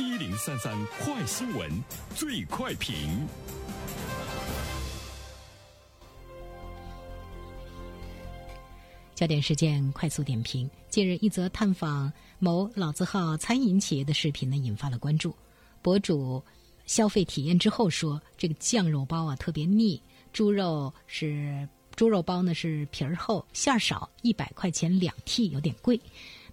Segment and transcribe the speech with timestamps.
[0.00, 1.70] 一零三三快新闻，
[2.14, 2.94] 最快评。
[9.14, 15.36] 焦点事件快速点评：近日，一则探访某老字号餐饮企业的视频呢，引发了关注。
[15.82, 16.42] 博主
[16.86, 26.00] 消费体验之后说，这个酱肉包啊特别腻，猪肉是猪肉包呢是皮儿厚馅儿少，一百块钱两屉有点贵。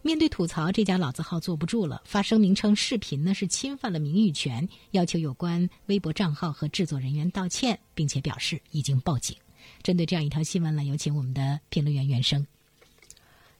[0.01, 9.35] 面对吐槽，这家老字号坐不住了，发声明称视频呢是侵犯了名誉权，要求有关微博账号和制作人员道歉，并且表示已经报警。
[9.83, 12.45] 针对这样一条新闻呢，有请我们的评论员袁生。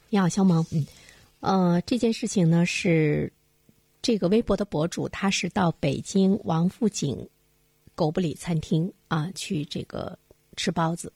[0.10, 0.66] 你好，肖萌。
[0.72, 0.86] 嗯，
[1.42, 3.32] 呃，这件事情呢是
[4.02, 7.28] 这个微博的博主，他是到北京王府井
[7.94, 10.18] 狗不理餐厅啊去这个
[10.56, 11.12] 吃包子。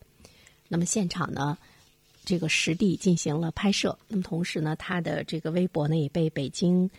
[0.68, 1.58] 那么现场呢，
[2.24, 3.98] 这个实地进行了拍摄。
[4.08, 6.90] 那么同时呢，他的这个微博呢也被北京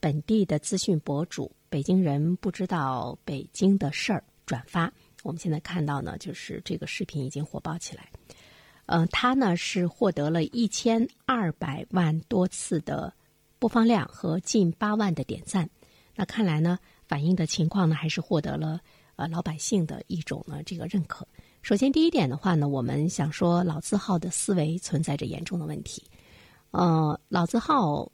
[0.00, 4.92] 本地的资讯博主“北京人不知道北京的事儿”转发。
[5.22, 8.10] 我们现在看到呢，就是这个视频已经火爆起来。
[8.86, 13.14] 呃，他呢是获得了一千二百万多次的
[13.60, 15.70] 播放量和近八万的点赞。
[16.16, 16.76] 那看来呢，
[17.06, 18.80] 反映的情况呢，还是获得了
[19.14, 21.26] 呃老百姓的一种呢这个认可。
[21.62, 26.02] 首先，第一点的话呢，我们想说老字号的思维存在着严重的问题。
[26.72, 28.10] 呃，老字号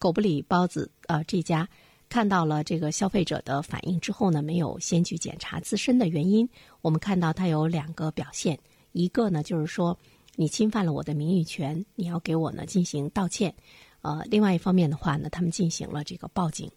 [0.00, 1.68] 狗不理包子呃这家
[2.08, 6.48] 看到了这个消费者的反应之后呢，没有先去检查自身的原因。
[6.80, 8.58] 我们看到它有两个表现。
[8.90, 9.96] 一个呢，就是说
[10.34, 13.54] 你侵犯了我的名誉权，你要给我呢进行道歉。
[14.08, 16.70] 呃，另外一方面的话呢，他们进行了这个报警。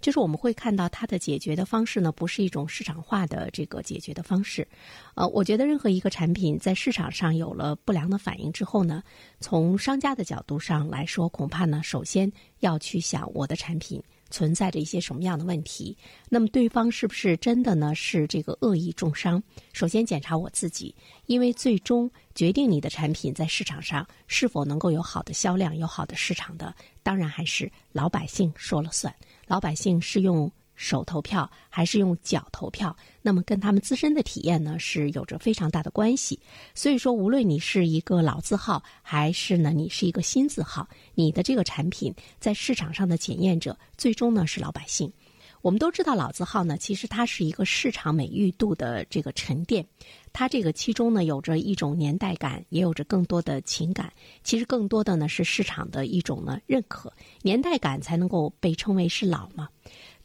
[0.00, 4.66] 就是我们会看到它的解决的方式呢，不是一种市场化的这个解决的方式。
[5.14, 9.02] 呃，我觉得任何一个产品在市场上有了不良的反应之后呢，
[9.38, 14.02] 从商家的角度上来说，恐怕呢，首先要去想我的产品。
[14.30, 15.96] 存在着一些什么样的问题？
[16.28, 17.94] 那么对方是不是真的呢？
[17.94, 19.42] 是这个恶意重伤？
[19.72, 20.94] 首先检查我自己，
[21.26, 29.14] 因为最终决定你的产品在市场上是否能够有好的销量、有好的市场的，当然还是老百姓说了算。
[29.46, 30.50] 老百姓是用。
[30.78, 36.38] 手投票还是用脚投票，那么跟他们自身的体验呢是有着非常大的关系。
[36.72, 45.12] 所以说，无论你是一个老字号，还是呢你是一个新字号，你的这个产品在市场上的检验者，最终呢是老百姓。
[45.60, 49.84] 我们都知道老字号呢，其实它是一个市场美誉度的这个沉淀，
[50.32, 54.12] 它这个其中呢有着一种年代感，也有着更多的情感。
[54.44, 57.12] 其实更多的呢是市场的一种呢认可，
[57.42, 59.68] 年代感才能够被称为是老嘛。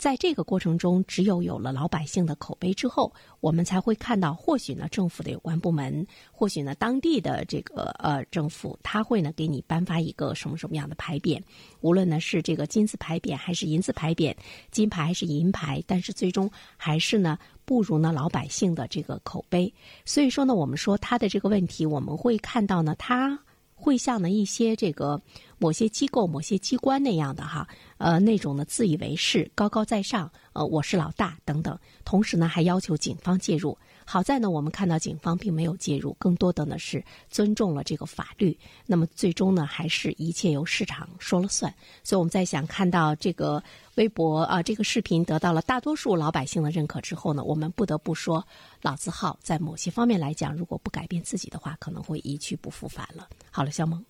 [0.03, 3.09] 在这个过程中，只有有了老百姓的口碑之后，
[3.39, 11.41] 我们才会看到，或许呢，政府的有关部门，或许呢，当地的这个呃政府，他会呢给你颁发一个什么什么样的牌匾，
[11.79, 14.35] 无论呢是这个金字牌匾还是银字牌匾，
[14.71, 19.73] 金牌还是银牌，但是最终还是呢不如呢老百姓的这个口碑。
[20.03, 23.39] 所以说呢，我们说他的这个问题，我们会看到呢，他
[23.73, 25.21] 会向呢一些这个。
[25.57, 31.77] 某些机构、某些机关那样的哈，呃，那种呢自以为是、高高在上，呃，我是老大等等。
[32.03, 33.77] 同时呢，还要求警方介入。
[34.05, 38.57] 好在呢，我们看到警方并没有介入，更多的呢是尊重了这个法律。
[38.85, 41.73] 那么最终呢，还是一切由市场说了算。
[42.03, 43.63] 所以我们在想，看到这个
[43.95, 48.45] 微博啊，这个视频得到了大多数老百姓的认可之后呢，我们不得不说，
[48.81, 53.29] 老字号在某些方面来讲，如果不改变自己的话，可能会一去不复返了。
[53.51, 54.03] 好了，肖萌，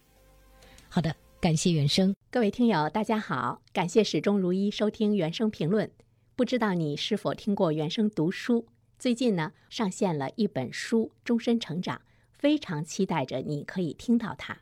[0.89, 1.15] 好的。
[1.43, 5.91] 感谢原声，各位听友，大家好，感谢始终如一收听原声评论。
[6.37, 8.65] 不知道你是否听过原声读书？
[8.97, 11.97] 最近呢，上线了一本书《终身成长》，
[12.31, 14.53] 非常期待着你可以听到它。《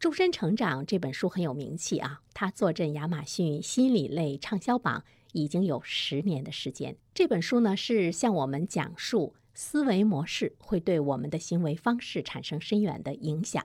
[0.00, 6.96] 终身成长》这本书很有名气啊，它坐镇亚马逊心理类畅销榜已经有十年的时间。
[7.14, 13.64] 这本书呢，是向我们讲述思维模式会对我们的行为方式产生深远的影响。